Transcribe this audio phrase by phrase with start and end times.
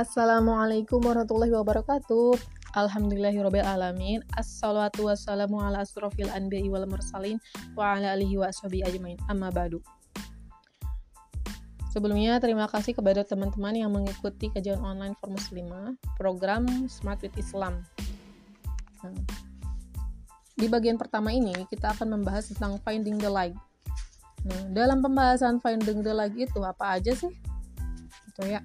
[0.00, 2.32] Assalamualaikum warahmatullahi wabarakatuh.
[2.72, 4.24] Alhamdulillahirabbil alamin.
[4.32, 7.36] Assalatu wassalamu ala asrofil anbiya'i wal mursalin
[7.76, 9.20] wa ala alihi wa ashabi ajmain.
[9.28, 9.84] Amma ba'du.
[11.92, 17.84] Sebelumnya terima kasih kepada teman-teman yang mengikuti kajian online for muslimah program Smart with Islam.
[19.04, 19.12] Nah,
[20.56, 23.52] di bagian pertama ini kita akan membahas tentang finding the light.
[24.48, 27.36] Nah, dalam pembahasan finding the light itu apa aja sih?
[28.32, 28.64] Itu ya.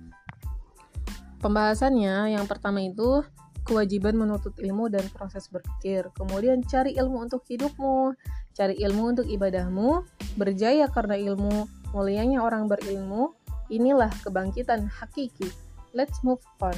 [1.45, 3.22] Pembahasannya yang pertama itu
[3.70, 6.09] kewajiban menuntut ilmu dan proses berpikir.
[6.17, 8.17] Kemudian cari ilmu untuk hidupmu,
[8.58, 10.02] cari ilmu untuk ibadahmu,
[10.41, 13.38] berjaya karena ilmu, mulianya orang berilmu.
[13.70, 15.45] Inilah kebangkitan hakiki.
[15.94, 16.73] Let's move on.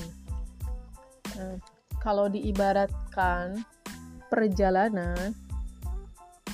[1.40, 1.64] Nah,
[2.04, 3.64] kalau diibaratkan
[4.28, 5.32] perjalanan,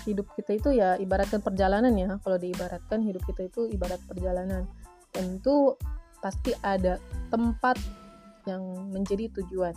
[0.06, 2.22] hidup kita itu ya ibaratkan perjalanan ya.
[2.22, 4.70] Kalau diibaratkan hidup kita itu ibarat perjalanan.
[5.10, 5.74] Tentu
[6.22, 7.02] pasti ada
[7.34, 8.03] tempat
[8.48, 9.76] yang menjadi tujuan.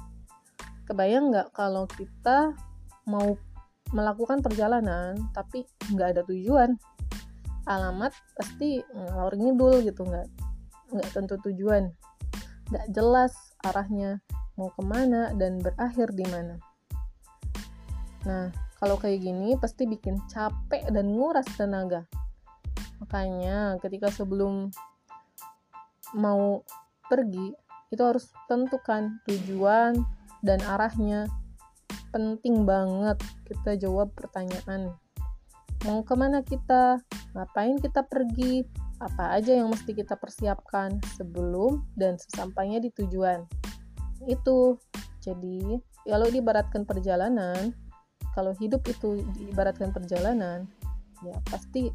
[0.86, 2.54] Kebayang nggak kalau kita
[3.10, 3.34] mau
[3.94, 6.74] melakukan perjalanan tapi nggak ada tujuan,
[7.66, 10.26] alamat pasti ngalor ngidul gitu nggak
[10.94, 11.90] nggak tentu tujuan,
[12.70, 13.34] nggak jelas
[13.66, 14.22] arahnya
[14.58, 16.58] mau ke mana dan berakhir di mana.
[18.26, 22.06] Nah kalau kayak gini pasti bikin capek dan nguras tenaga.
[23.02, 24.70] Makanya ketika sebelum
[26.14, 26.62] mau
[27.06, 29.98] pergi itu harus tentukan tujuan
[30.42, 31.26] dan arahnya.
[32.10, 34.94] Penting banget kita jawab pertanyaan.
[35.84, 36.98] Mau ke mana kita?
[37.36, 38.64] Ngapain kita pergi?
[38.96, 43.44] Apa aja yang mesti kita persiapkan sebelum dan sesampainya di tujuan?
[44.24, 44.80] Itu.
[45.20, 45.76] Jadi
[46.06, 47.74] kalau diibaratkan perjalanan
[48.36, 50.68] kalau hidup itu diibaratkan perjalanan
[51.24, 51.88] ya pasti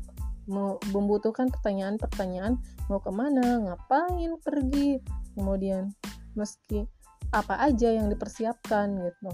[0.91, 2.57] membutuhkan pertanyaan-pertanyaan
[2.89, 4.97] mau ke mana ngapain pergi
[5.35, 5.91] kemudian
[6.35, 6.87] meski
[7.31, 9.31] apa aja yang dipersiapkan gitu.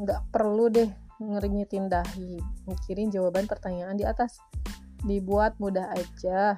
[0.00, 0.88] Nggak perlu deh
[1.20, 4.40] ngeringitin dahi mikirin jawaban pertanyaan di atas.
[5.04, 6.56] Dibuat mudah aja.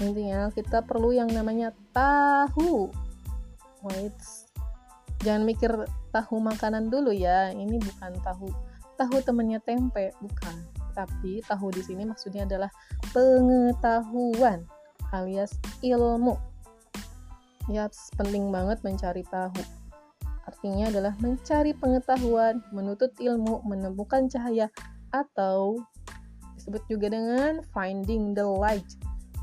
[0.00, 2.88] Intinya kita perlu yang namanya tahu.
[3.82, 4.16] Wait
[5.22, 5.70] jangan mikir
[6.10, 7.52] tahu makanan dulu ya.
[7.52, 8.48] Ini bukan tahu.
[8.98, 10.56] Tahu temennya tempe bukan.
[10.92, 12.68] Tapi tahu di sini maksudnya adalah
[13.16, 14.68] pengetahuan
[15.12, 16.51] alias ilmu
[17.70, 17.86] Ya,
[18.18, 19.62] penting banget mencari tahu.
[20.42, 24.66] Artinya adalah mencari pengetahuan, menuntut ilmu, menemukan cahaya,
[25.14, 25.78] atau
[26.58, 28.86] disebut juga dengan finding the light.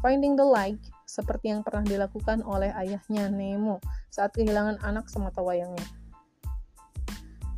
[0.03, 5.83] Finding the light seperti yang pernah dilakukan oleh ayahnya Nemo saat kehilangan anak semata wayangnya.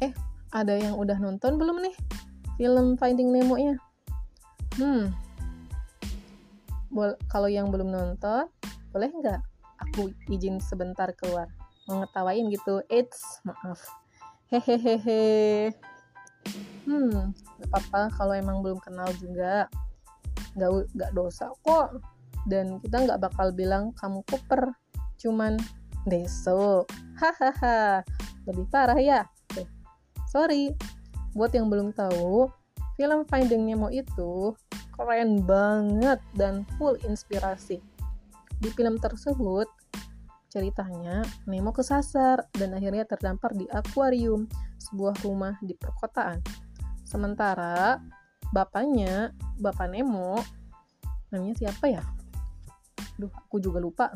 [0.02, 0.14] Eh,
[0.50, 1.96] ada yang udah nonton belum nih
[2.58, 3.78] film Finding Nemo-nya?
[4.80, 5.14] Hmm,
[7.30, 8.48] kalau yang belum nonton,
[8.96, 9.51] boleh nggak
[9.92, 11.52] aku izin sebentar keluar.
[11.92, 12.80] Mau ngetawain gitu.
[12.88, 13.84] It's maaf.
[14.48, 15.76] Hehehehe.
[16.88, 18.02] Hmm gak apa-apa.
[18.16, 19.68] Kalau emang belum kenal juga
[20.56, 22.00] nggak nggak dosa kok.
[22.48, 24.72] Dan kita nggak bakal bilang kamu kuper
[25.20, 25.60] cuman
[26.08, 26.88] deso
[27.20, 28.08] hahaha.
[28.48, 29.28] Lebih parah ya.
[29.52, 29.68] Oke.
[30.32, 30.72] sorry.
[31.36, 32.48] Buat yang belum tahu
[32.96, 34.56] film Finding Nemo itu
[34.96, 37.80] keren banget dan full inspirasi.
[38.62, 39.66] Di film tersebut,
[40.52, 44.46] ceritanya Nemo kesasar dan akhirnya terdampar di akuarium,
[44.78, 46.44] sebuah rumah di perkotaan.
[47.08, 47.98] Sementara
[48.52, 50.36] bapaknya, bapak Nemo,
[51.32, 52.04] namanya siapa ya?
[53.16, 54.12] Duh, aku juga lupa.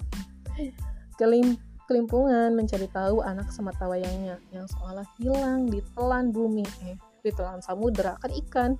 [1.15, 7.31] Kelim kelimpungan mencari tahu anak semata wayangnya yang seolah hilang di telan bumi, eh, di
[7.31, 8.71] telan samudera kan ikan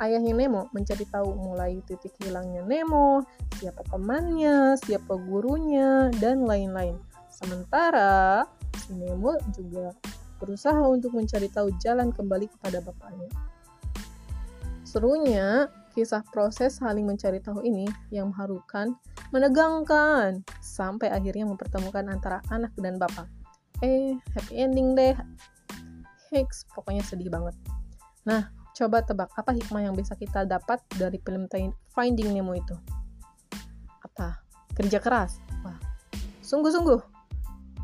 [0.00, 3.22] ayahnya Nemo mencari tahu mulai titik hilangnya Nemo,
[3.60, 6.96] siapa temannya, siapa gurunya, dan lain-lain.
[7.30, 8.44] Sementara
[8.80, 9.92] si Nemo juga
[10.40, 13.28] berusaha untuk mencari tahu jalan kembali kepada bapaknya.
[14.82, 18.96] Serunya, kisah proses saling mencari tahu ini yang mengharukan,
[19.30, 23.28] menegangkan, sampai akhirnya mempertemukan antara anak dan bapak.
[23.84, 25.14] Eh, happy ending deh.
[26.32, 27.54] Hicks, pokoknya sedih banget.
[28.26, 31.50] Nah, Coba tebak apa hikmah yang bisa kita dapat dari film
[31.92, 32.74] Finding Nemo itu?
[34.06, 34.40] Apa?
[34.74, 35.42] Kerja keras.
[35.66, 35.76] Wah.
[36.40, 37.00] Sungguh-sungguh.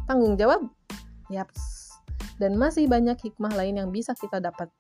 [0.07, 0.65] Tanggung jawab.
[1.29, 1.93] Yaps.
[2.39, 4.71] Dan masih banyak hikmah lain yang bisa kita dapat.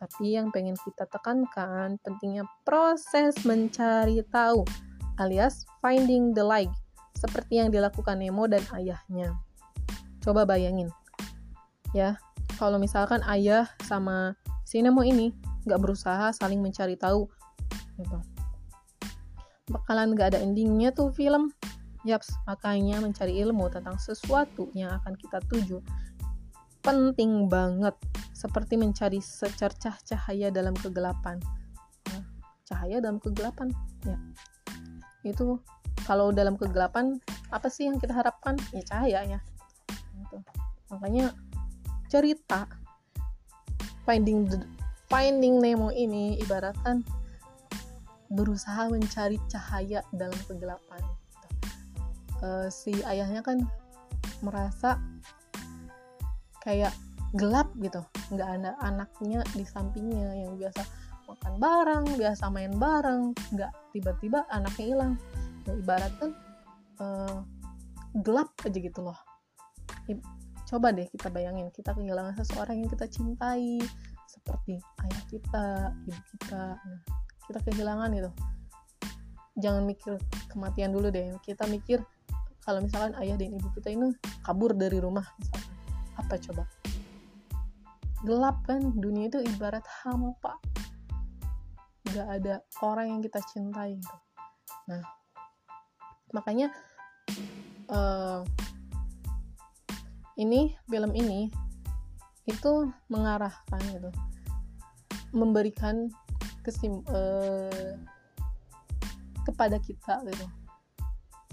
[0.00, 4.64] Tapi yang pengen kita tekankan pentingnya proses mencari tahu
[5.20, 6.72] alias finding the light
[7.12, 9.36] seperti yang dilakukan Nemo dan ayahnya.
[10.24, 10.88] Coba bayangin.
[11.92, 12.16] Ya,
[12.56, 14.39] kalau misalkan ayah sama
[14.70, 15.34] si Nemo ini
[15.66, 17.26] nggak berusaha saling mencari tahu
[17.98, 18.18] gitu
[19.66, 21.50] bakalan nggak ada endingnya tuh film
[22.00, 25.84] Yaps, makanya mencari ilmu tentang sesuatu yang akan kita tuju
[26.80, 27.92] penting banget
[28.32, 31.36] seperti mencari secercah cahaya dalam kegelapan.
[32.08, 32.24] Nah,
[32.64, 33.68] cahaya dalam kegelapan,
[34.08, 34.16] ya.
[35.28, 35.60] Itu
[36.08, 37.20] kalau dalam kegelapan
[37.52, 38.56] apa sih yang kita harapkan?
[38.72, 39.40] Ya cahaya ya.
[39.92, 40.40] Gitu.
[40.88, 41.36] Makanya
[42.08, 42.64] cerita
[44.04, 44.58] Finding the,
[45.10, 47.02] Finding Nemo ini ibaratkan
[48.30, 51.02] berusaha mencari cahaya dalam kegelapan.
[52.40, 53.60] Uh, si ayahnya kan
[54.40, 54.96] merasa
[56.64, 56.94] kayak
[57.36, 58.00] gelap gitu.
[58.32, 60.82] Nggak ada anaknya di sampingnya yang biasa
[61.26, 63.34] makan bareng biasa main bareng.
[63.52, 65.12] Nggak tiba-tiba anaknya hilang.
[65.66, 66.30] Ibaratkan
[67.02, 67.44] uh,
[68.24, 69.18] gelap aja gitu loh
[70.70, 73.82] coba deh kita bayangin kita kehilangan seseorang yang kita cintai
[74.30, 75.64] seperti ayah kita
[76.06, 77.02] ibu kita nah,
[77.50, 78.30] kita kehilangan gitu.
[79.58, 80.14] Jangan mikir
[80.46, 81.98] kematian dulu deh kita mikir
[82.62, 84.14] kalau misalkan ayah dan ibu kita ini
[84.46, 85.74] kabur dari rumah misalkan.
[86.22, 86.62] Apa coba?
[88.22, 90.54] Gelap kan dunia itu ibarat hampa.
[92.14, 94.16] Gak ada orang yang kita cintai gitu.
[94.86, 95.02] nah
[96.30, 96.70] makanya
[97.90, 98.42] uh,
[100.40, 101.52] ini film ini
[102.48, 102.72] itu
[103.12, 104.10] mengarahkan gitu.
[105.36, 106.08] Memberikan
[106.64, 107.94] kesim uh,
[109.44, 110.46] kepada kita gitu.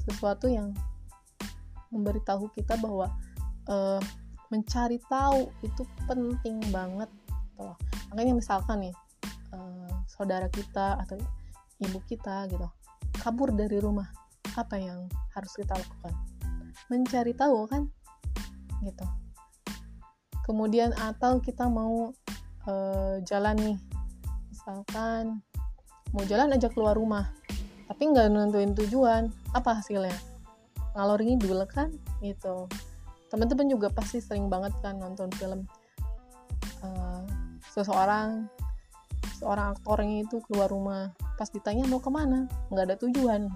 [0.07, 0.71] Sesuatu yang
[1.91, 3.11] memberitahu kita bahwa
[3.67, 3.99] uh,
[4.47, 7.67] mencari tahu itu penting banget gitu
[8.07, 8.95] makanya misalkan nih
[9.51, 11.19] uh, saudara kita atau
[11.83, 12.63] ibu kita gitu
[13.19, 14.07] kabur dari rumah
[14.57, 15.05] apa yang
[15.37, 16.13] harus kita lakukan?
[16.89, 17.91] Mencari tahu kan
[18.83, 19.05] gitu.
[20.45, 22.11] Kemudian atau kita mau
[22.67, 23.77] uh, jalan nih.
[24.53, 25.43] Misalkan
[26.15, 27.27] mau jalan aja keluar rumah
[27.87, 30.13] tapi nggak nentuin tujuan apa hasilnya?
[30.93, 31.89] Ngalor ngidul kan
[32.19, 32.67] gitu.
[33.31, 35.63] Teman-teman juga pasti sering banget kan nonton film
[36.83, 37.23] uh,
[37.71, 38.47] seseorang
[39.39, 41.15] seorang aktornya itu keluar rumah.
[41.39, 43.47] Pas ditanya mau ke mana nggak ada tujuan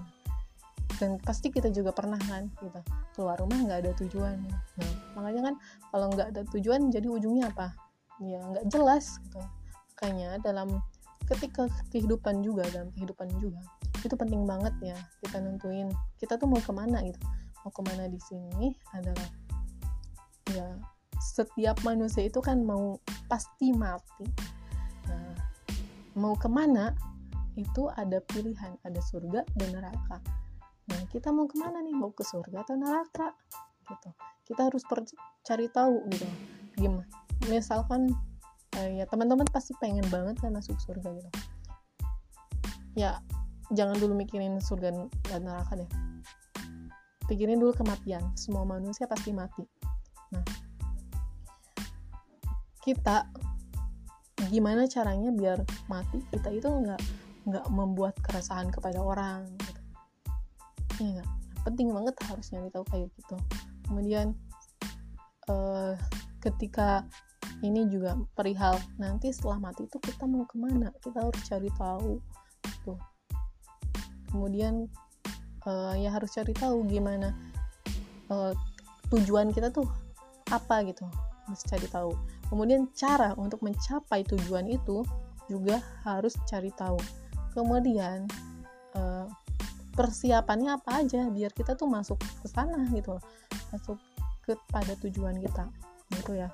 [1.00, 2.80] dan pasti kita juga pernah kan gitu.
[3.16, 4.36] Keluar rumah nggak ada tujuan
[4.76, 5.54] nah makanya kan
[5.92, 7.72] kalau nggak ada tujuan jadi ujungnya apa?
[8.20, 9.40] Ya nggak jelas gitu.
[9.96, 10.82] Makanya dalam
[11.30, 13.62] ketika kehidupan juga dalam kehidupan juga
[14.02, 15.86] itu penting banget ya kita nentuin
[16.18, 17.20] kita tuh mau ke mana gitu.
[17.62, 19.28] Mau ke mana di sini adalah
[20.50, 20.66] ya
[21.22, 22.98] setiap manusia itu kan mau
[23.30, 24.26] pasti mati.
[25.06, 25.38] Nah
[26.18, 26.90] mau ke mana
[27.56, 30.18] itu ada pilihan ada surga dan neraka
[30.90, 31.94] nah kita mau ke mana nih?
[31.94, 33.34] Mau ke surga atau neraka?
[33.86, 34.10] Gitu.
[34.46, 34.82] Kita harus
[35.46, 36.26] cari tahu gitu.
[36.78, 37.06] Gimana?
[37.46, 38.10] Misalkan
[38.78, 41.30] eh, ya teman-teman pasti pengen banget kan masuk surga gitu.
[42.98, 43.22] Ya
[43.72, 44.92] jangan dulu mikirin surga
[45.30, 45.90] dan neraka deh.
[47.30, 48.22] Pikirin dulu kematian.
[48.34, 49.64] Semua manusia pasti mati.
[50.34, 50.44] Nah
[52.82, 53.30] kita
[54.50, 56.18] gimana caranya biar mati?
[56.28, 57.00] Kita itu nggak
[57.46, 59.46] nggak membuat keresahan kepada orang.
[61.00, 61.30] Ya gak?
[61.62, 63.36] penting banget harus nyari tahu kayak gitu.
[63.86, 64.34] Kemudian
[65.46, 65.94] uh,
[66.42, 67.06] ketika
[67.62, 70.90] ini juga perihal nanti setelah mati itu kita mau ke mana?
[70.98, 72.18] Kita harus cari tahu.
[72.82, 72.98] Tuh.
[74.34, 74.90] Kemudian
[75.66, 77.30] uh, ya harus cari tahu gimana
[78.26, 78.50] uh,
[79.14, 79.86] tujuan kita tuh
[80.50, 81.06] apa gitu.
[81.46, 82.10] Harus cari tahu.
[82.50, 85.06] Kemudian cara untuk mencapai tujuan itu
[85.46, 86.98] juga harus cari tahu.
[87.54, 88.26] Kemudian
[88.98, 89.30] uh,
[89.92, 93.24] persiapannya apa aja biar kita tuh masuk ke sana gitu loh.
[93.70, 94.00] Masuk
[94.42, 95.68] kepada tujuan kita
[96.18, 96.48] gitu ya.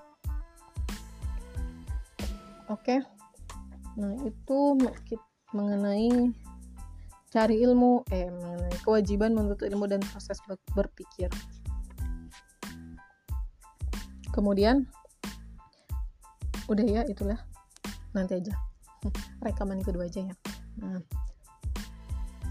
[2.68, 3.00] Oke.
[3.96, 4.58] Nah itu
[5.56, 6.30] mengenai
[7.28, 10.38] cari ilmu eh mengenai kewajiban menuntut ilmu dan proses
[10.76, 11.32] berpikir.
[14.34, 14.84] Kemudian
[16.68, 17.40] udah ya itulah.
[18.12, 18.54] Nanti aja.
[19.44, 20.34] Rekaman kedua aja ya.
[20.78, 21.00] Nah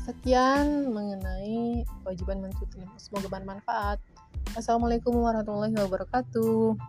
[0.07, 3.99] sekian mengenai kewajiban ilmu semoga bermanfaat.
[4.55, 6.79] Assalamualaikum warahmatullahi wabarakatuh.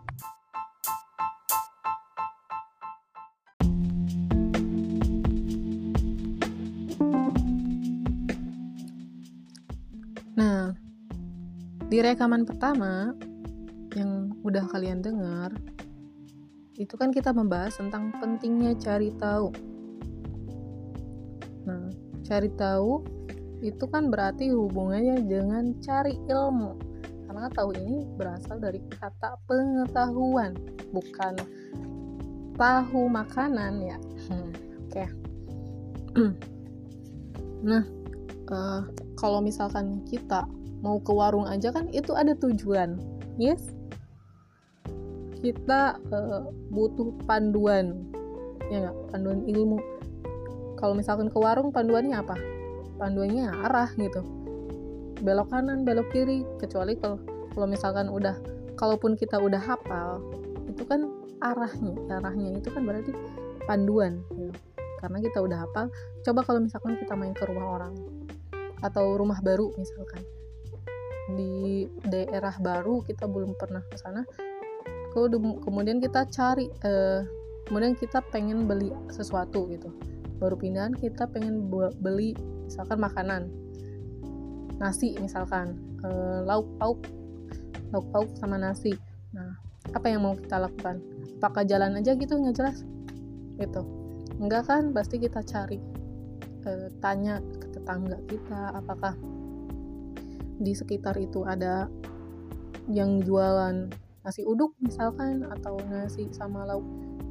[10.39, 10.79] Nah,
[11.91, 13.19] di rekaman pertama
[13.99, 15.51] yang udah kalian dengar,
[16.79, 19.68] itu kan kita membahas tentang pentingnya cari tahu.
[22.29, 23.01] Cari tahu
[23.65, 26.77] itu kan berarti hubungannya dengan cari ilmu.
[27.25, 30.53] Karena tahu ini berasal dari kata pengetahuan,
[30.93, 31.35] bukan
[32.61, 33.99] tahu makanan ya.
[34.29, 34.53] Hmm,
[34.85, 34.93] Oke.
[34.93, 35.09] Okay.
[37.69, 37.85] nah,
[38.53, 38.85] uh,
[39.17, 40.45] kalau misalkan kita
[40.81, 42.99] mau ke warung aja kan itu ada tujuan
[43.37, 43.75] yes
[45.39, 48.07] kita uh, butuh panduan
[48.71, 49.79] ya nggak panduan ilmu
[50.79, 52.39] kalau misalkan ke warung panduannya apa?
[52.97, 54.23] Panduannya arah gitu.
[55.19, 57.19] Belok kanan belok kiri kecuali kalau
[57.51, 58.39] kalau misalkan udah
[58.79, 60.23] kalaupun kita udah hafal
[60.71, 61.11] itu kan
[61.43, 63.11] arahnya arahnya itu kan berarti
[63.67, 64.55] panduan ya.
[65.03, 65.91] karena kita udah hafal
[66.23, 67.95] coba kalau misalkan kita main ke rumah orang
[68.79, 70.23] atau rumah baru misalkan.
[71.29, 74.23] Di daerah baru kita belum pernah ke sana
[75.67, 77.27] kemudian kita cari uh,
[77.67, 79.91] kemudian kita pengen beli sesuatu gitu
[80.39, 81.71] baru pindahan kita pengen
[82.03, 82.35] beli
[82.67, 83.51] misalkan makanan.
[84.79, 86.99] Nasi misalkan uh, lauk pauk.
[87.91, 88.95] Lauk pauk sama nasi.
[89.35, 89.59] Nah
[89.95, 91.03] apa yang mau kita lakukan?
[91.39, 92.39] Apakah jalan aja gitu?
[92.39, 92.79] Nggak jelas.
[93.59, 93.83] Gitu.
[94.39, 94.95] Enggak kan?
[94.95, 95.79] Pasti kita cari
[96.67, 99.15] uh, tanya ke tetangga kita apakah
[100.59, 101.87] di sekitar itu ada
[102.91, 103.87] yang jualan
[104.27, 106.85] nasi uduk misalkan atau nasi sama lauk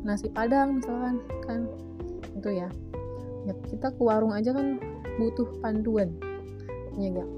[0.07, 1.67] nasi padang misalkan kan
[2.37, 2.69] itu ya.
[3.49, 4.77] Ya kita ke warung aja kan
[5.17, 6.13] butuh panduan.
[6.97, 7.29] Ya gak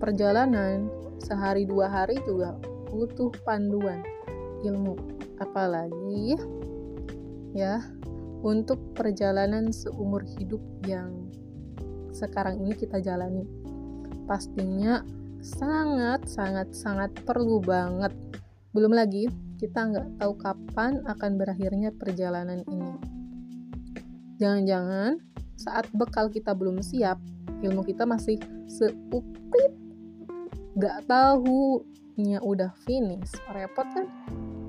[0.00, 0.88] perjalanan
[1.20, 2.56] sehari dua hari juga
[2.90, 4.02] butuh panduan
[4.66, 4.98] ilmu.
[5.40, 6.36] Apalagi
[7.54, 7.80] ya
[8.40, 11.30] untuk perjalanan seumur hidup yang
[12.10, 13.44] sekarang ini kita jalani.
[14.24, 15.04] Pastinya
[15.40, 18.12] sangat sangat sangat perlu banget.
[18.70, 19.26] Belum lagi,
[19.58, 23.19] kita nggak tahu kapan akan berakhirnya perjalanan ini.
[24.40, 25.20] Jangan-jangan
[25.60, 27.20] saat bekal kita belum siap,
[27.60, 29.72] ilmu kita masih seupit.
[30.80, 34.08] Nggak tahunya udah finish, repot kan?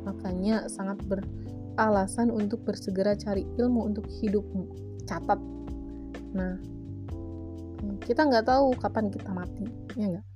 [0.04, 4.68] Makanya sangat beralasan untuk bersegera cari ilmu untuk hidupmu.
[5.08, 5.40] Catat.
[6.36, 6.60] Nah,
[8.04, 10.28] kita nggak tahu kapan kita mati, ya nggak?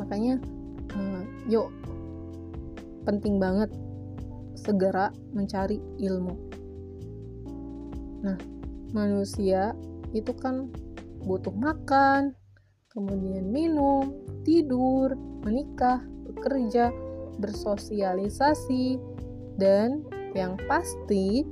[0.00, 0.40] Makanya
[0.96, 1.68] uh, yuk
[3.04, 3.68] penting banget
[4.56, 6.56] segera mencari ilmu
[8.26, 8.38] nah
[8.90, 9.70] manusia
[10.10, 10.66] itu kan
[11.22, 12.34] butuh makan
[12.90, 14.10] kemudian minum
[14.42, 15.14] tidur
[15.46, 16.90] menikah bekerja
[17.38, 18.98] bersosialisasi
[19.54, 20.02] dan
[20.34, 21.46] yang pasti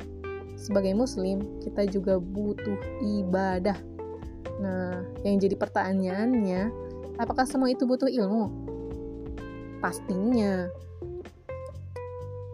[0.59, 2.79] sebagai muslim kita juga butuh
[3.23, 3.79] ibadah
[4.59, 6.75] nah yang jadi pertanyaannya
[7.23, 8.65] apakah semua itu butuh ilmu
[9.85, 10.73] pastinya.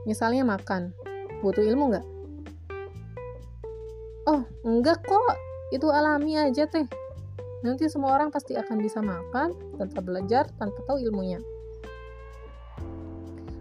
[0.02, 0.90] Misalnya makan,
[1.46, 2.06] butuh ilmu nggak?
[4.28, 5.36] Oh, enggak kok,
[5.72, 6.84] itu alami aja teh.
[7.64, 11.40] Nanti semua orang pasti akan bisa makan tanpa belajar, tanpa tahu ilmunya.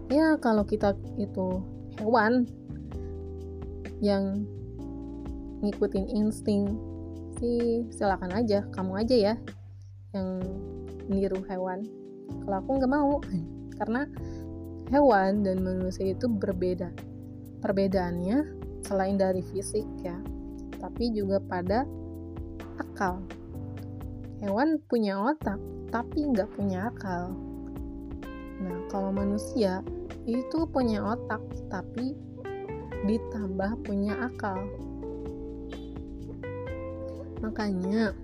[0.09, 1.61] Ya, kalau kita itu
[2.01, 2.47] hewan
[3.99, 4.47] yang
[5.59, 6.79] ngikutin insting
[7.35, 9.35] sih silakan aja kamu aja ya
[10.15, 10.39] yang
[11.11, 11.83] niru hewan
[12.47, 13.19] kalau aku nggak mau
[13.79, 14.07] karena
[14.89, 16.89] hewan dan manusia itu berbeda.
[17.61, 18.37] Perbedaannya
[18.83, 20.17] selain dari fisik ya,
[20.79, 21.85] tapi juga pada
[22.79, 23.23] akal.
[24.39, 25.59] Hewan punya otak,
[25.91, 27.35] tapi nggak punya akal.
[28.59, 29.83] Nah, kalau manusia
[30.23, 32.15] itu punya otak, tapi
[33.03, 34.63] ditambah punya akal.
[37.43, 38.15] Makanya,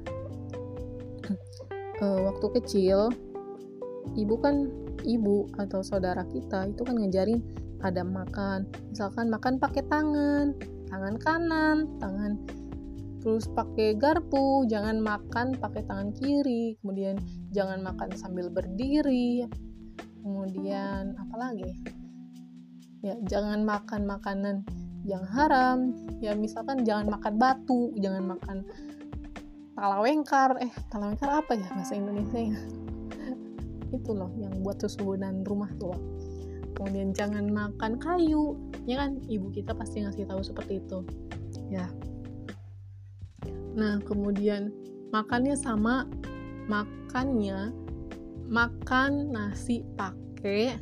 [2.00, 3.12] uh, waktu kecil,
[4.15, 4.71] ibu kan
[5.05, 7.41] ibu atau saudara kita itu kan ngajarin
[7.85, 10.57] ada makan misalkan makan pakai tangan
[10.89, 12.39] tangan kanan tangan
[13.25, 16.77] terus pakai garpu jangan makan pakai tangan kiri.
[16.77, 17.17] Kemudian
[17.49, 19.49] jangan makan sambil berdiri.
[20.21, 21.73] Kemudian apa lagi?
[23.01, 24.61] Ya jangan makan makanan
[25.09, 25.97] yang haram.
[26.21, 28.61] Ya misalkan jangan makan batu jangan makan
[29.75, 32.59] talawengkar eh talawengkar apa ya bahasa Indonesia ya
[33.97, 35.93] itu loh yang buat susunan rumah tuh
[36.75, 38.60] kemudian jangan makan kayu.
[38.86, 39.24] Ya kan?
[39.25, 41.01] Ibu kita pasti ngasih tahu seperti itu.
[41.72, 41.88] Ya.
[43.74, 44.70] Nah kemudian
[45.10, 46.05] makannya sama
[46.67, 47.72] makannya
[48.46, 50.75] makan nasi pakai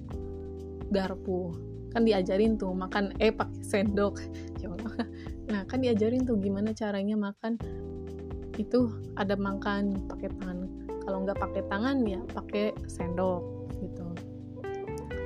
[0.89, 1.53] garpu.
[1.93, 4.17] Kan diajarin tuh makan eh pakai sendok.
[4.63, 4.71] Ya
[5.51, 7.59] nah kan diajarin tuh gimana caranya makan.
[8.55, 10.71] Itu ada makan pakai tangan.
[11.03, 13.52] Kalau nggak pakai tangan ya pakai sendok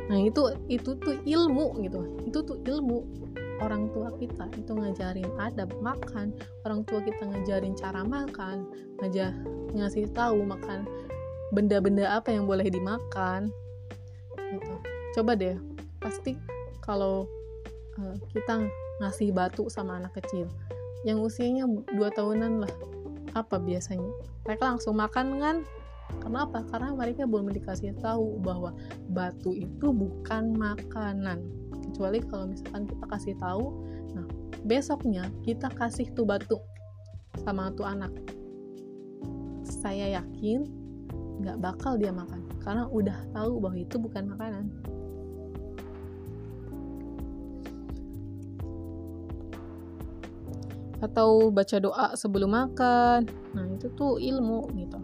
[0.08, 2.02] nah itu itu tuh ilmu gitu.
[2.24, 3.04] Itu tuh ilmu.
[3.58, 6.30] Orang tua kita itu ngajarin adab makan.
[6.62, 8.70] Orang tua kita ngajarin cara makan.
[9.02, 9.34] Ngajak
[9.74, 10.86] ngasih tahu makan
[11.52, 13.50] benda-benda apa yang boleh dimakan.
[14.38, 14.74] Gitu.
[15.18, 15.58] Coba deh
[15.98, 16.38] pasti
[16.86, 17.26] kalau
[17.98, 18.70] uh, kita
[19.02, 20.48] ngasih batu sama anak kecil
[21.06, 22.74] yang usianya dua tahunan lah
[23.36, 24.08] apa biasanya?
[24.46, 25.58] Mereka langsung makan kan
[26.20, 26.64] Kenapa?
[26.68, 28.76] Karena mereka belum dikasih tahu bahwa
[29.12, 31.44] batu itu bukan makanan.
[31.88, 33.66] Kecuali kalau misalkan kita kasih tahu,
[34.12, 34.28] nah
[34.68, 36.58] besoknya kita kasih tuh batu
[37.44, 38.12] sama tuh anak.
[39.64, 40.68] Saya yakin
[41.44, 44.68] nggak bakal dia makan karena udah tahu bahwa itu bukan makanan.
[50.98, 54.98] atau baca doa sebelum makan nah itu tuh ilmu gitu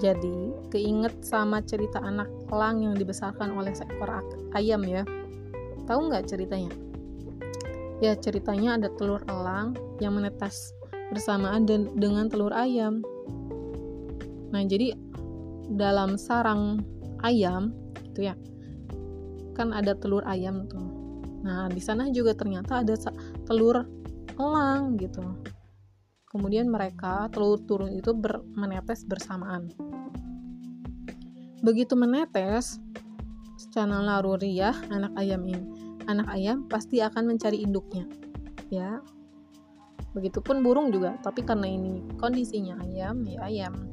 [0.00, 4.08] jadi keinget sama cerita anak elang yang dibesarkan oleh seekor
[4.56, 5.04] ayam ya.
[5.84, 6.72] Tahu nggak ceritanya?
[8.00, 10.72] Ya ceritanya ada telur elang yang menetas
[11.12, 13.04] bersamaan dan dengan telur ayam.
[14.48, 14.96] Nah jadi
[15.76, 16.80] dalam sarang
[17.20, 17.72] ayam
[18.10, 18.34] gitu ya
[19.52, 20.80] kan ada telur ayam tuh.
[21.44, 22.96] Nah di sana juga ternyata ada
[23.44, 23.84] telur
[24.40, 25.20] elang gitu
[26.32, 29.68] kemudian mereka telur turun itu ber, menetes bersamaan.
[31.60, 32.80] Begitu menetes
[33.60, 35.62] secara laruriah anak ayam ini
[36.10, 38.08] anak ayam pasti akan mencari induknya
[38.72, 38.98] ya.
[40.16, 43.86] Begitupun burung juga tapi karena ini kondisinya ayam ya ayam.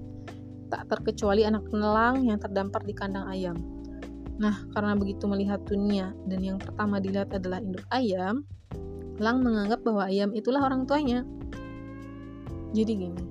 [0.73, 3.59] Tak terkecuali anak nelang yang terdampar di kandang ayam.
[4.39, 8.47] Nah karena begitu melihat dunia dan yang pertama dilihat adalah induk ayam
[9.19, 11.27] Lang menganggap bahwa ayam itulah orang tuanya.
[12.69, 13.23] Jadi gini,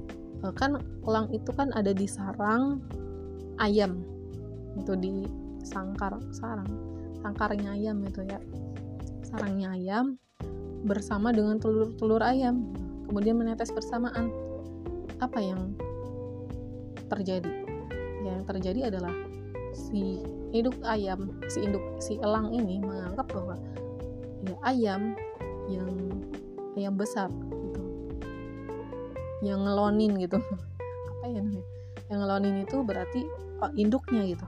[0.43, 2.83] eh, kan elang itu kan ada di sarang
[3.63, 4.03] ayam,
[4.79, 5.15] itu di
[5.63, 6.69] sangkar sarang,
[7.23, 8.39] sangkarnya ayam itu ya,
[9.23, 10.19] sarangnya ayam
[10.87, 12.71] bersama dengan telur-telur ayam,
[13.11, 14.31] kemudian menetes bersamaan.
[15.19, 15.75] Apa yang
[17.11, 17.51] terjadi?
[18.23, 19.15] Yang terjadi adalah
[19.75, 20.23] si
[20.55, 23.59] induk ayam, si induk si elang ini menganggap bahwa
[24.47, 25.19] ya ayam
[25.67, 25.91] yang
[26.79, 27.29] yang besar
[29.45, 30.39] yang ngelonin gitu.
[31.19, 31.65] Apa ya namanya?
[32.09, 33.21] Yang ngelonin itu berarti
[33.63, 34.47] oh, induknya gitu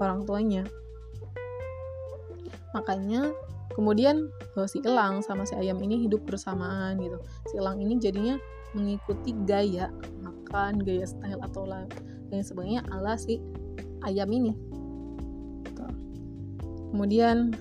[0.00, 0.62] orang tuanya.
[2.72, 3.30] Makanya
[3.76, 7.18] kemudian oh, si elang sama si ayam ini hidup bersamaan gitu.
[7.52, 8.36] Si elang ini jadinya
[8.72, 9.92] mengikuti gaya
[10.24, 11.88] makan gaya style atau lain
[12.40, 13.38] sebagainya ala si
[14.08, 14.56] ayam ini.
[15.62, 15.84] Gitu.
[16.92, 17.56] kemudian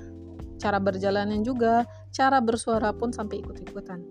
[0.60, 4.04] cara berjalannya juga cara bersuara pun sampai ikut-ikutan.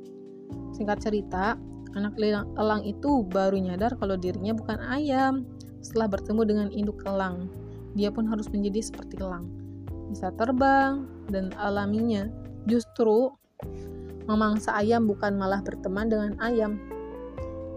[0.77, 1.61] Singkat cerita,
[1.97, 2.15] anak
[2.57, 5.47] elang itu baru nyadar kalau dirinya bukan ayam.
[5.81, 7.49] Setelah bertemu dengan induk elang,
[7.97, 9.49] dia pun harus menjadi seperti elang.
[10.13, 12.29] Bisa terbang dan alaminya
[12.69, 13.33] justru
[14.29, 16.77] memangsa ayam bukan malah berteman dengan ayam.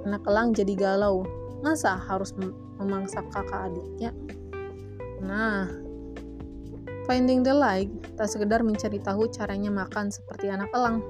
[0.03, 1.23] Anak elang jadi galau.
[1.63, 2.35] Masa harus
[2.75, 4.11] memangsa kakak adiknya?
[5.23, 5.71] Nah,
[7.03, 11.03] Finding the light tak sekedar mencari tahu caranya makan seperti anak elang,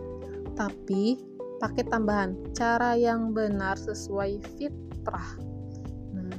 [0.58, 1.22] tapi
[1.64, 5.40] pakai tambahan cara yang benar sesuai fitrah.
[6.12, 6.36] Nah,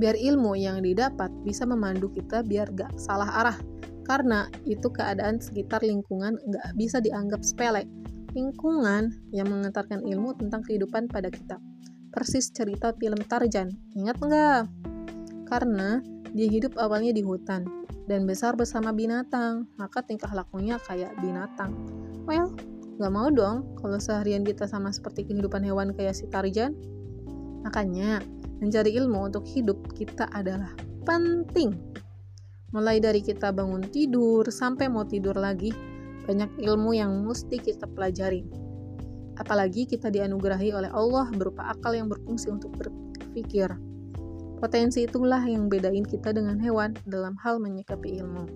[0.00, 3.58] biar ilmu yang didapat bisa memandu kita biar gak salah arah,
[4.08, 7.84] karena itu keadaan sekitar lingkungan gak bisa dianggap sepele.
[8.32, 11.60] Lingkungan yang mengantarkan ilmu tentang kehidupan pada kita.
[12.08, 14.64] Persis cerita film Tarjan, ingat nggak?
[15.52, 16.00] Karena
[16.32, 17.68] dia hidup awalnya di hutan
[18.08, 21.76] dan besar bersama binatang, maka tingkah lakunya kayak binatang.
[22.24, 22.56] Well,
[23.02, 26.70] gak mau dong kalau seharian kita sama seperti kehidupan hewan kayak si Tarjan.
[27.66, 28.22] Makanya,
[28.62, 30.70] mencari ilmu untuk hidup kita adalah
[31.02, 31.74] penting.
[32.70, 35.74] Mulai dari kita bangun tidur sampai mau tidur lagi,
[36.24, 38.46] banyak ilmu yang mesti kita pelajari.
[39.36, 43.66] Apalagi kita dianugerahi oleh Allah berupa akal yang berfungsi untuk berpikir.
[44.62, 48.46] Potensi itulah yang bedain kita dengan hewan dalam hal menyikapi ilmu.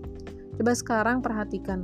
[0.54, 1.82] Coba sekarang perhatikan.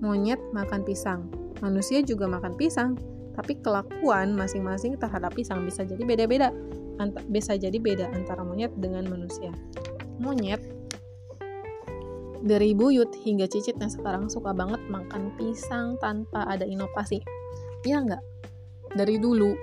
[0.00, 1.28] Monyet makan pisang,
[1.60, 2.96] manusia juga makan pisang,
[3.36, 6.50] tapi kelakuan masing-masing terhadap pisang bisa jadi beda-beda.
[7.32, 9.48] bisa jadi beda antara monyet dengan manusia.
[10.20, 10.60] Monyet
[12.44, 17.24] dari buyut hingga cicitnya sekarang suka banget makan pisang tanpa ada inovasi.
[17.88, 18.22] Iya nggak?
[19.00, 19.56] Dari dulu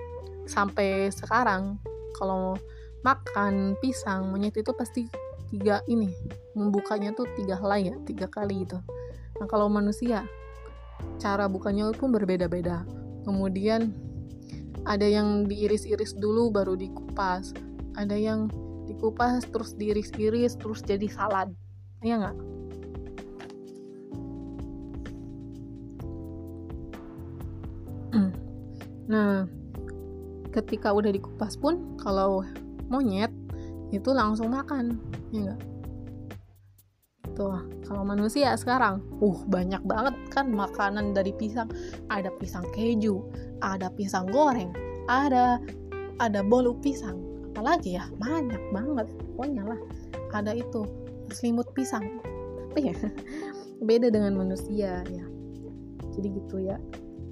[0.49, 1.77] sampai sekarang,
[2.17, 2.57] kalau
[3.05, 5.05] makan pisang monyet itu pasti
[5.47, 6.11] tiga ini
[6.57, 8.81] membukanya tuh tiga helai ya tiga kali gitu
[9.37, 10.27] nah kalau manusia
[11.17, 12.85] cara bukanya pun berbeda-beda.
[13.27, 13.91] Kemudian
[14.87, 17.51] ada yang diiris-iris dulu baru dikupas.
[17.99, 18.47] Ada yang
[18.87, 21.51] dikupas terus diiris-iris terus jadi salad.
[22.01, 22.37] Iya nggak?
[29.07, 29.47] Nah
[30.51, 32.43] ketika udah dikupas pun kalau
[32.87, 33.31] monyet
[33.91, 34.99] itu langsung makan.
[35.31, 35.66] Ya enggak
[37.37, 37.53] tuh
[37.85, 41.69] kalau manusia sekarang uh banyak banget kan makanan dari pisang.
[42.09, 43.21] Ada pisang keju
[43.61, 44.73] ada pisang goreng
[45.05, 45.61] ada
[46.17, 47.21] ada bolu pisang.
[47.53, 49.79] Apalagi ya banyak banget pokoknya lah.
[50.33, 50.89] Ada itu
[51.29, 52.03] selimut pisang.
[52.73, 52.97] Tapi ya
[53.87, 55.25] beda dengan manusia ya.
[56.17, 56.81] Jadi gitu ya.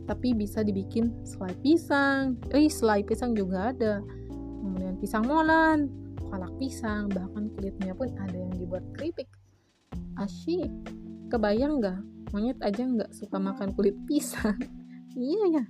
[0.06, 2.38] Tapi bisa dibikin selai pisang.
[2.54, 4.06] Eh selai pisang juga ada.
[4.62, 9.30] Kemudian pisang molen kolak pisang bahkan kulitnya pun ada yang dibuat keripik
[10.19, 10.71] asyik.
[11.32, 11.99] Kebayang nggak?
[12.32, 14.58] Monyet aja nggak suka makan kulit pisang.
[15.15, 15.63] Iya ya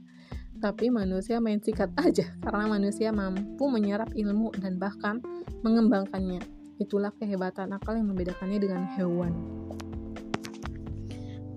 [0.66, 5.22] tapi manusia main sikat aja karena manusia mampu menyerap ilmu dan bahkan
[5.62, 6.42] mengembangkannya.
[6.82, 9.34] Itulah kehebatan akal yang membedakannya dengan hewan.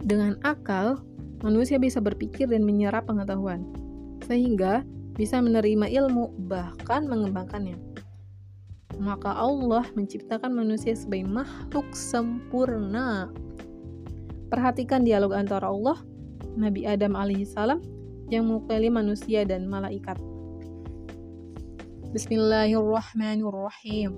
[0.04, 1.00] Dengan akal
[1.40, 3.66] manusia bisa berpikir dan menyerap pengetahuan,
[4.28, 4.84] sehingga
[5.16, 7.87] bisa menerima ilmu, bahkan mengembangkannya
[8.98, 13.30] maka Allah menciptakan manusia sebagai makhluk sempurna.
[14.50, 16.02] Perhatikan dialog antara Allah,
[16.58, 17.78] Nabi Adam alaihissalam,
[18.28, 20.18] yang mengukali manusia dan malaikat.
[22.08, 24.16] Bismillahirrahmanirrahim.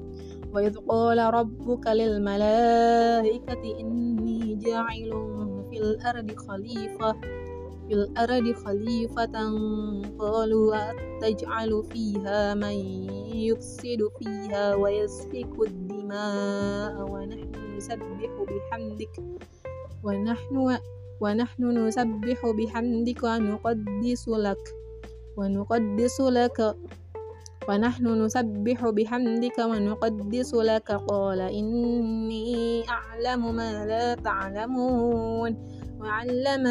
[0.50, 7.14] Wa idh qala rabbuka lil malaikati inni ja'ilun fil ardi khalifah
[7.90, 9.50] fil ardi khalifatan
[10.14, 12.78] qalu ataj'alu fiha man
[13.40, 19.14] يفسد فيها ويسفك الدماء ونحن نسبح بحمدك.
[20.04, 20.56] ونحن
[21.20, 24.64] ونحن نسبح بحمدك ونقدس لك.
[25.36, 26.58] ونقدس لك.
[27.68, 30.88] ونحن نسبح بحمدك ونقدس لك.
[30.92, 35.79] قال إني أعلم ما لا تعلمون.
[36.00, 36.66] وعلم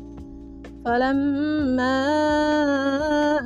[0.85, 1.97] فلما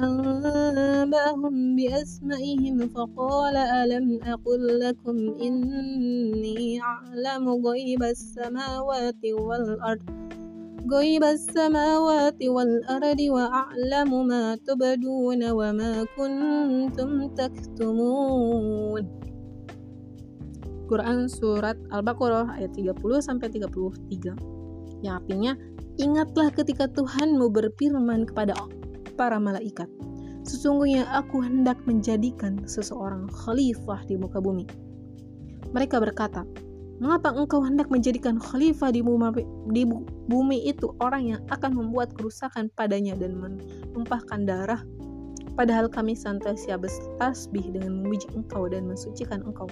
[0.04, 10.10] أنبأهم بأسمائهم فقال ألم أقل لكم إني أعلم غيب السماوات والأرض؟
[10.92, 19.04] غيب السماوات والأرض وأعلم ما تبدون وما كنتم تكتمون.
[20.86, 24.55] Quran Surat Al-Baqarah ayat 30 sampai 33
[25.04, 25.58] yang artinya
[26.00, 28.56] ingatlah ketika Tuhanmu berfirman kepada
[29.20, 29.88] para malaikat
[30.46, 34.68] sesungguhnya aku hendak menjadikan seseorang khalifah di muka bumi
[35.74, 36.46] mereka berkata
[36.96, 39.44] Mengapa engkau hendak menjadikan khalifah di bumi,
[39.76, 39.84] di
[40.32, 44.80] bumi itu orang yang akan membuat kerusakan padanya dan menumpahkan darah?
[45.60, 49.68] Padahal kami senantiasa bertasbih dengan memuji engkau dan mensucikan engkau.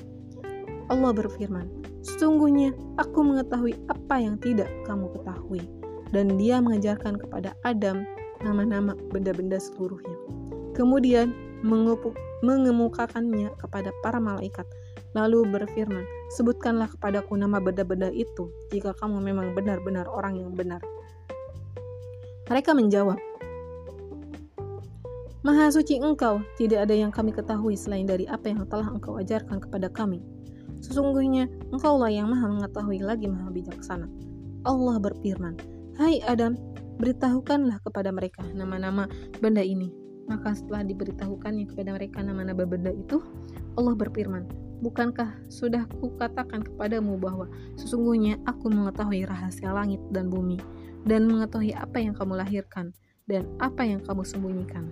[0.89, 1.69] Allah berfirman,
[2.03, 5.63] Sesungguhnya aku mengetahui apa yang tidak kamu ketahui.
[6.11, 8.03] Dan dia mengajarkan kepada Adam
[8.43, 10.13] nama-nama benda-benda seluruhnya.
[10.75, 11.31] Kemudian
[12.43, 14.67] mengemukakannya kepada para malaikat
[15.13, 20.81] lalu berfirman, Sebutkanlah kepadaku nama benda-benda itu, jika kamu memang benar-benar orang yang benar.
[22.49, 23.21] Mereka menjawab,
[25.43, 29.59] Maha suci engkau, tidak ada yang kami ketahui selain dari apa yang telah engkau ajarkan
[29.59, 30.23] kepada kami.
[30.83, 34.11] Sesungguhnya, engkaulah yang maha mengetahui lagi maha bijaksana.
[34.67, 35.55] Allah berfirman,
[35.95, 36.59] Hai Adam,
[36.99, 39.07] beritahukanlah kepada mereka nama-nama
[39.39, 39.87] benda ini.
[40.27, 43.23] Maka setelah diberitahukannya kepada mereka nama-nama benda itu,
[43.79, 44.43] Allah berfirman,
[44.83, 47.47] Bukankah sudah kukatakan kepadamu bahwa
[47.79, 50.59] sesungguhnya aku mengetahui rahasia langit dan bumi
[51.07, 52.91] dan mengetahui apa yang kamu lahirkan
[53.23, 54.91] dan apa yang kamu sembunyikan.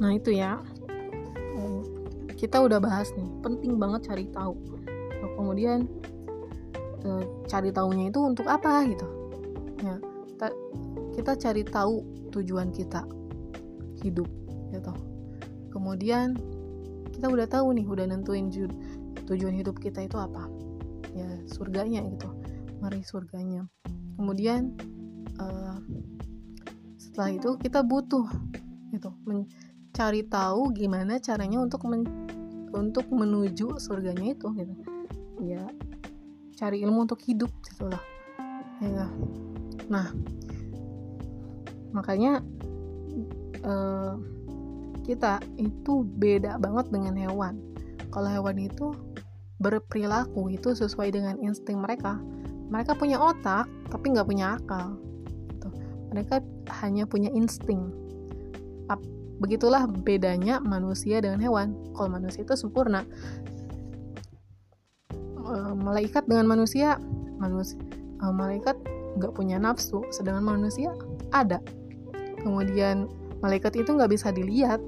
[0.00, 0.62] Nah itu ya,
[2.38, 4.54] kita udah bahas nih, penting banget cari tahu.
[5.34, 5.90] Kemudian
[7.02, 9.06] eh, cari tahunya itu untuk apa gitu?
[9.82, 9.98] Ya,
[11.18, 13.02] kita cari tahu tujuan kita
[14.06, 14.30] hidup
[14.70, 14.92] gitu
[15.74, 16.38] kemudian
[17.10, 18.46] kita udah tahu nih udah nentuin
[19.26, 20.46] tujuan hidup kita itu apa
[21.10, 22.30] ya surganya gitu
[22.78, 23.66] mari surganya
[24.14, 24.78] kemudian
[25.42, 25.82] uh,
[26.94, 28.30] setelah itu kita butuh
[28.94, 29.10] gitu
[29.98, 32.06] mencari tahu gimana caranya untuk men,
[32.70, 34.74] untuk menuju surganya itu gitu.
[35.42, 35.66] Ya
[36.54, 37.98] cari ilmu untuk hidup gitu loh
[38.78, 39.10] ya
[39.90, 40.06] nah
[41.90, 42.46] makanya
[43.66, 44.14] uh,
[45.02, 47.58] kita itu beda banget dengan hewan.
[48.14, 48.94] Kalau hewan itu
[49.58, 52.22] berperilaku itu sesuai dengan insting mereka.
[52.70, 54.94] Mereka punya otak tapi nggak punya akal
[55.50, 55.74] gitu.
[56.14, 56.38] mereka
[56.86, 58.07] hanya punya insting
[59.38, 61.74] begitulah bedanya manusia dengan hewan.
[61.94, 63.06] Kalau manusia itu sempurna.
[65.48, 67.00] Uh, malaikat dengan manusia
[67.40, 67.80] manusia
[68.20, 68.76] uh, malaikat
[69.16, 70.92] nggak punya nafsu sedangkan manusia
[71.32, 71.62] ada.
[72.42, 73.08] Kemudian
[73.40, 74.82] malaikat itu nggak bisa dilihat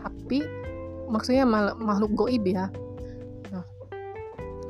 [0.00, 0.46] tapi
[1.10, 1.44] maksudnya
[1.76, 2.72] makhluk goib ya.
[3.52, 3.66] Nah,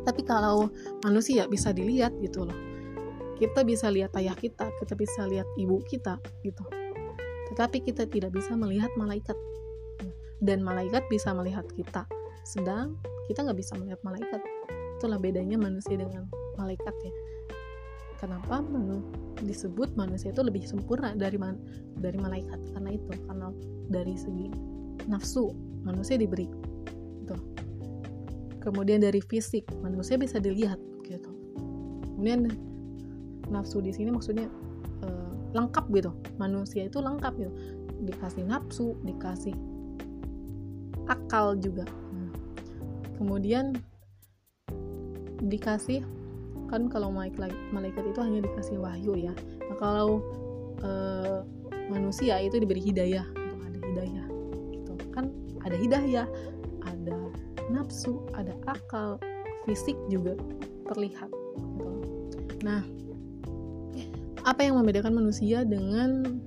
[0.03, 0.73] tapi kalau
[1.07, 2.59] manusia bisa dilihat gitu loh.
[3.37, 6.86] Kita bisa lihat ayah kita kita bisa lihat ibu kita gitu
[7.53, 9.37] tetapi kita tidak bisa melihat malaikat.
[10.43, 12.05] Dan malaikat bisa melihat kita.
[12.45, 14.41] Sedang kita nggak bisa melihat malaikat.
[14.99, 16.29] Itulah bedanya manusia dengan
[16.61, 17.13] malaikat ya.
[18.17, 19.05] Kenapa manu
[19.45, 21.61] disebut manusia itu lebih sempurna dari man
[22.01, 22.57] dari malaikat?
[22.73, 23.53] Karena itu karena
[23.93, 24.49] dari segi
[25.07, 25.53] nafsu
[25.85, 26.49] manusia diberi.
[27.27, 27.37] Gitu.
[28.63, 31.31] kemudian dari fisik manusia bisa dilihat gitu.
[32.19, 32.51] Kemudian
[33.47, 34.51] nafsu di sini maksudnya
[35.57, 36.11] lengkap gitu.
[36.37, 37.53] Manusia itu lengkap gitu.
[38.05, 39.57] Dikasih nafsu dikasih
[41.09, 41.89] akal juga.
[42.13, 42.31] Nah,
[43.17, 43.73] kemudian
[45.41, 46.05] dikasih
[46.67, 49.33] kan kalau malaikat itu hanya dikasih wahyu ya.
[49.71, 50.19] Nah kalau
[50.83, 51.47] uh,
[51.87, 54.27] manusia itu diberi hidayah untuk ada hidayah
[54.75, 54.93] gitu.
[55.15, 55.31] Kan
[55.63, 56.27] ada hidayah
[56.83, 57.17] ada
[57.71, 59.23] nafsu ada akal
[59.67, 60.35] fisik juga
[60.91, 61.91] terlihat gitu.
[62.67, 62.83] Nah
[64.47, 66.41] apa yang membedakan manusia dengan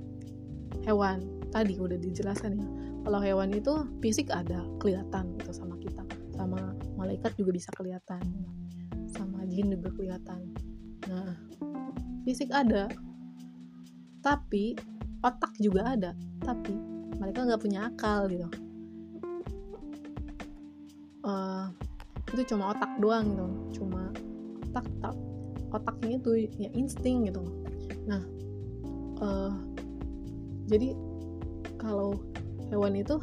[0.87, 1.21] hewan?
[1.51, 2.67] Tadi udah dijelaskan ya.
[3.03, 6.07] Kalau hewan itu fisik ada kelihatan gitu sama kita.
[6.33, 8.23] Sama malaikat juga bisa kelihatan.
[9.49, 10.39] Jin juga kelihatan.
[11.09, 11.33] Nah
[12.23, 12.85] fisik ada
[14.21, 14.77] tapi
[15.25, 16.11] otak juga ada
[16.45, 16.75] tapi
[17.17, 18.47] mereka nggak punya akal gitu.
[21.25, 21.67] Uh,
[22.31, 23.47] itu cuma otak doang gitu.
[23.81, 24.13] Cuma
[24.69, 25.15] otak tak
[25.73, 27.43] otaknya itu ya insting gitu
[28.09, 28.23] nah
[29.21, 29.53] uh,
[30.65, 30.97] jadi
[31.77, 32.17] kalau
[32.69, 33.17] hewan itu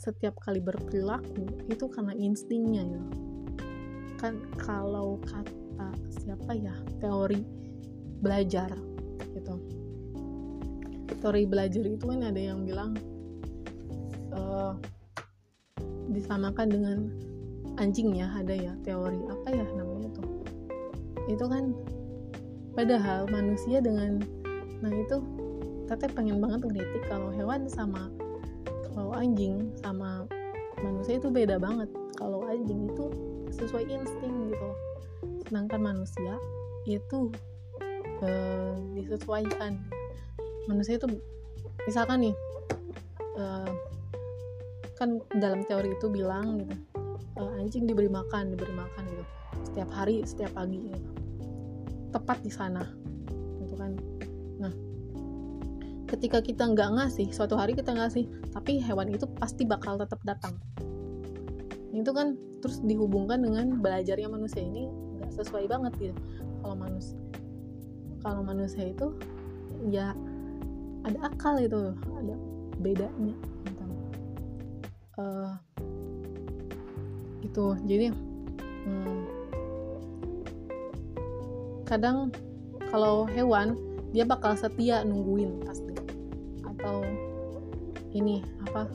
[0.00, 3.02] setiap kali berperilaku itu karena instingnya ya.
[4.16, 7.44] Kan kalau kata siapa ya teori
[8.20, 8.72] belajar
[9.32, 9.54] gitu.
[11.20, 12.96] Teori belajar itu kan ada yang bilang
[14.32, 14.72] uh,
[16.12, 16.98] disamakan dengan
[17.76, 20.28] anjing ya ada ya teori apa ya namanya tuh.
[21.28, 21.76] Itu kan
[22.80, 24.24] padahal manusia dengan
[24.80, 25.20] nah itu
[25.84, 28.08] teteh pengen banget ngeritik kalau hewan sama
[28.96, 30.24] kalau anjing sama
[30.80, 31.88] manusia itu beda banget.
[32.16, 33.04] Kalau anjing itu
[33.52, 34.68] sesuai insting gitu.
[35.48, 36.34] Sedangkan manusia
[36.88, 37.28] itu
[38.24, 39.76] uh, disesuaikan.
[40.68, 41.08] Manusia itu
[41.84, 42.36] misalkan nih
[43.36, 43.70] uh,
[44.96, 46.76] kan dalam teori itu bilang gitu
[47.40, 49.24] uh, anjing diberi makan diberi makan gitu
[49.64, 51.19] setiap hari setiap pagi gitu.
[52.10, 52.84] Tepat di sana
[53.62, 53.94] gitu kan.
[54.58, 54.72] Nah
[56.10, 60.58] ketika kita nggak ngasih suatu hari kita ngasih tapi hewan itu pasti bakal tetap datang.
[61.94, 64.90] Itu kan terus dihubungkan dengan belajarnya manusia ini
[65.30, 66.20] sesuai banget gitu.
[66.60, 67.16] Kalau manusia
[68.20, 69.16] kalau manusia itu
[69.88, 70.12] ya
[71.08, 72.36] ada akal itu ada
[72.80, 73.90] bedanya tentang
[75.16, 75.52] uh,
[77.40, 78.12] itu jadi
[78.84, 79.39] hmm,
[81.90, 82.30] kadang
[82.94, 83.74] kalau hewan
[84.14, 85.90] dia bakal setia nungguin pasti.
[86.62, 87.02] Atau
[88.14, 88.86] ini apa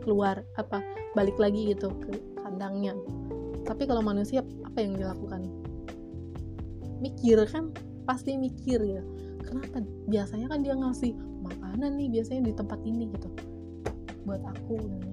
[0.00, 0.80] keluar apa
[1.12, 2.96] balik lagi gitu ke kandangnya.
[3.68, 5.44] Tapi kalau manusia apa yang dilakukan?
[7.04, 7.68] Mikir kan
[8.08, 9.04] pasti mikir ya.
[9.44, 9.84] Kenapa?
[10.08, 11.12] Biasanya kan dia ngasih
[11.44, 13.28] makanan nih biasanya di tempat ini gitu.
[14.24, 15.08] Buat aku gitu.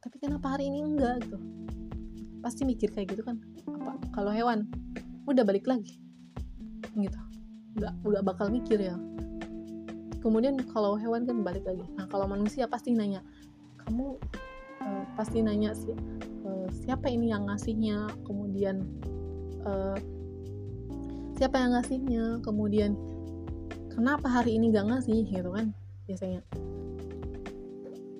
[0.00, 1.36] tapi kenapa hari ini enggak gitu?
[2.40, 3.36] Pasti mikir kayak gitu kan.
[3.68, 4.00] Apa?
[4.16, 4.64] Kalau hewan
[5.28, 6.09] udah balik lagi
[6.96, 7.20] gitu.
[7.78, 8.96] Nggak nggak bakal mikir ya.
[10.20, 11.84] Kemudian kalau hewan kan balik lagi.
[11.96, 13.24] Nah kalau manusia pasti nanya
[13.80, 14.20] kamu
[14.84, 15.90] uh, pasti nanya si,
[16.44, 18.10] uh, siapa ini yang ngasihnya?
[18.26, 18.84] Kemudian
[19.64, 19.96] uh,
[21.40, 22.44] siapa yang ngasihnya?
[22.44, 22.98] Kemudian
[23.92, 25.24] kenapa hari ini gak ngasih?
[25.24, 25.72] Gitu kan
[26.04, 26.44] biasanya.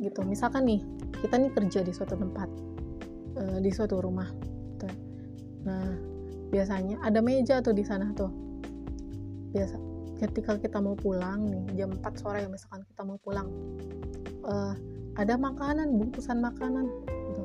[0.00, 0.20] Gitu.
[0.24, 0.80] Misalkan nih
[1.20, 2.48] kita nih kerja di suatu tempat
[3.36, 4.28] uh, di suatu rumah
[4.74, 4.88] gitu.
[5.64, 5.84] nah
[6.50, 8.32] biasanya ada meja tuh di sana tuh
[9.50, 9.76] biasa
[10.20, 13.48] ketika kita mau pulang nih jam 4 sore misalkan kita mau pulang
[14.44, 14.76] uh,
[15.16, 16.86] ada makanan bungkusan makanan
[17.32, 17.42] gitu.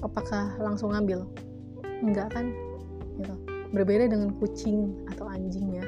[0.00, 1.28] Apakah langsung ngambil?
[2.00, 2.50] Enggak kan
[3.20, 3.34] gitu.
[3.70, 5.84] Berbeda dengan kucing atau anjing ya.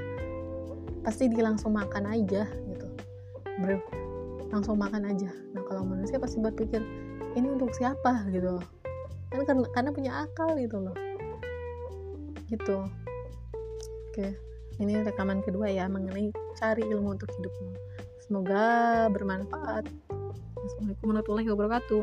[1.01, 2.87] Pasti dia langsung makan aja gitu.
[3.65, 3.81] Ber
[4.53, 5.33] langsung makan aja.
[5.57, 6.85] Nah kalau manusia pasti berpikir
[7.35, 8.29] ini untuk siapa?
[8.29, 8.61] gitu.
[9.33, 10.97] Kan karena, karena punya akal gitu loh.
[12.53, 12.79] Gitu.
[14.11, 14.50] Oke
[14.81, 17.71] ini rekaman kedua ya mengenai cari ilmu untuk hidupmu.
[18.25, 19.85] Semoga bermanfaat.
[20.61, 22.01] Assalamualaikum warahmatullahi wabarakatuh